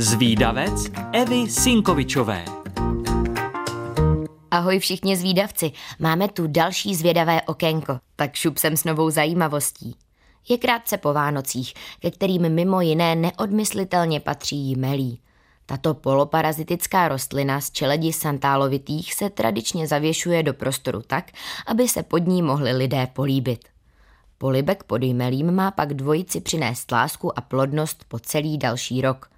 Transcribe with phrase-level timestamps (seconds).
[0.00, 2.44] Zvídavec Evy Sinkovičové.
[4.50, 9.96] Ahoj všichni zvídavci, máme tu další zvědavé okénko, tak šup sem s novou zajímavostí.
[10.48, 15.20] Je krátce po Vánocích, ke kterým mimo jiné neodmyslitelně patří jmelí.
[15.66, 21.30] Tato poloparazitická rostlina z čeledi santálovitých se tradičně zavěšuje do prostoru tak,
[21.66, 23.68] aby se pod ní mohli lidé políbit.
[24.38, 29.30] Polibek pod jmelím má pak dvojici přinést lásku a plodnost po celý další rok.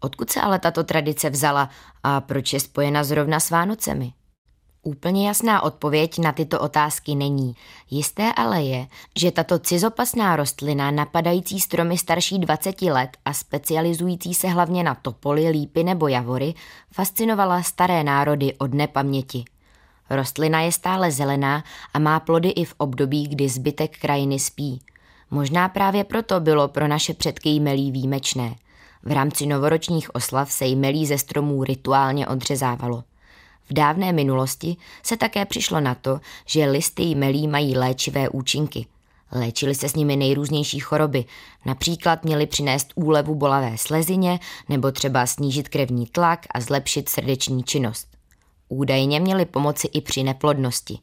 [0.00, 1.70] Odkud se ale tato tradice vzala
[2.02, 4.12] a proč je spojena zrovna s Vánocemi?
[4.82, 7.54] Úplně jasná odpověď na tyto otázky není.
[7.90, 14.48] Jisté ale je, že tato cizopasná rostlina napadající stromy starší 20 let a specializující se
[14.48, 16.54] hlavně na topoly, lípy nebo javory
[16.92, 19.44] fascinovala staré národy od nepaměti.
[20.10, 24.80] Rostlina je stále zelená a má plody i v období, kdy zbytek krajiny spí.
[25.30, 28.54] Možná právě proto bylo pro naše předky jmelí výjimečné.
[29.02, 33.04] V rámci novoročních oslav se jmelí ze stromů rituálně odřezávalo.
[33.70, 38.86] V dávné minulosti se také přišlo na to, že listy jmelí mají léčivé účinky.
[39.32, 41.24] Léčily se s nimi nejrůznější choroby,
[41.66, 48.08] například měly přinést úlevu bolavé slezině nebo třeba snížit krevní tlak a zlepšit srdeční činnost.
[48.68, 50.98] Údajně měly pomoci i při neplodnosti.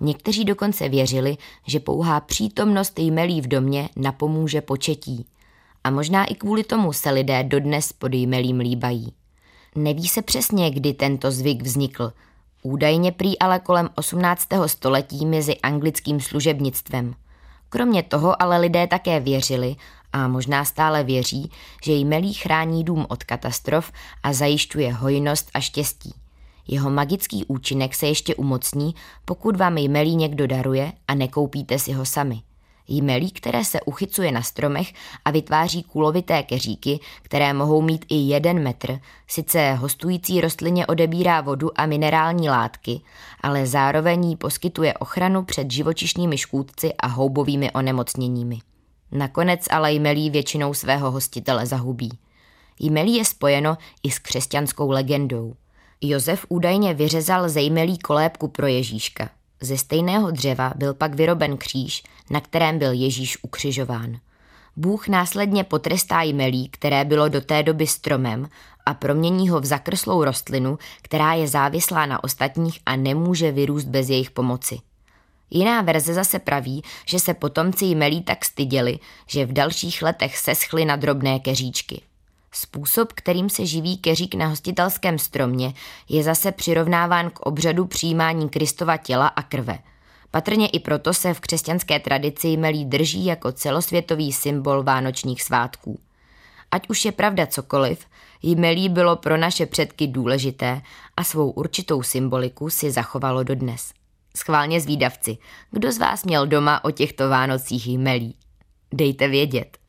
[0.00, 5.26] Někteří dokonce věřili, že pouhá přítomnost jmelí v domě napomůže početí.
[5.84, 9.12] A možná i kvůli tomu se lidé dodnes pod jmelím líbají.
[9.74, 12.12] Neví se přesně, kdy tento zvyk vznikl.
[12.62, 14.48] Údajně prý ale kolem 18.
[14.66, 17.14] století mezi anglickým služebnictvem.
[17.68, 19.76] Kromě toho ale lidé také věřili,
[20.12, 21.50] a možná stále věří,
[21.84, 26.14] že jmelí chrání dům od katastrof a zajišťuje hojnost a štěstí.
[26.68, 28.94] Jeho magický účinek se ještě umocní,
[29.24, 32.42] pokud vám jmelí někdo daruje a nekoupíte si ho sami.
[32.88, 34.92] Jmelí, které se uchycuje na stromech
[35.24, 41.80] a vytváří kulovité keříky, které mohou mít i jeden metr, sice hostující rostlině odebírá vodu
[41.80, 43.00] a minerální látky,
[43.40, 48.58] ale zároveň jí poskytuje ochranu před živočišnými škůdci a houbovými onemocněními.
[49.12, 52.18] Nakonec ale jmelí většinou svého hostitele zahubí.
[52.80, 55.54] Jmelí je spojeno i s křesťanskou legendou.
[56.00, 59.30] Josef údajně vyřezal zejmelý kolébku pro Ježíška.
[59.62, 64.16] Ze stejného dřeva byl pak vyroben kříž, na kterém byl Ježíš ukřižován.
[64.76, 68.48] Bůh následně potrestá jmelí, které bylo do té doby stromem
[68.86, 74.08] a promění ho v zakrslou rostlinu, která je závislá na ostatních a nemůže vyrůst bez
[74.08, 74.78] jejich pomoci.
[75.50, 80.84] Jiná verze zase praví, že se potomci jmelí tak styděli, že v dalších letech seschly
[80.84, 82.02] na drobné keříčky.
[82.54, 85.74] Způsob, kterým se živí keřík na hostitelském stromě,
[86.08, 89.78] je zase přirovnáván k obřadu přijímání Kristova těla a krve.
[90.30, 96.00] Patrně i proto se v křesťanské tradici jmelí drží jako celosvětový symbol vánočních svátků.
[96.70, 98.06] Ať už je pravda cokoliv,
[98.42, 100.82] jmelí bylo pro naše předky důležité
[101.16, 103.92] a svou určitou symboliku si zachovalo dodnes.
[104.36, 105.38] Schválně zvídavci,
[105.70, 108.36] kdo z vás měl doma o těchto Vánocích jmelí?
[108.94, 109.81] Dejte vědět.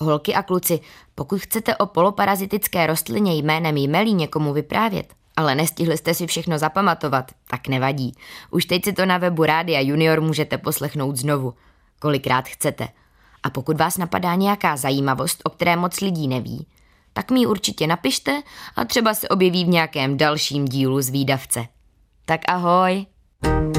[0.00, 0.80] Holky a kluci,
[1.14, 7.32] pokud chcete o poloparazitické rostlině jménem jmelí někomu vyprávět, ale nestihli jste si všechno zapamatovat,
[7.50, 8.14] tak nevadí.
[8.50, 11.54] Už teď si to na webu Rádia Junior můžete poslechnout znovu,
[12.00, 12.88] kolikrát chcete.
[13.42, 16.66] A pokud vás napadá nějaká zajímavost, o které moc lidí neví,
[17.12, 18.42] tak mi určitě napište
[18.76, 21.66] a třeba se objeví v nějakém dalším dílu z výdavce.
[22.26, 23.06] Tak ahoj!
[23.42, 23.73] thank you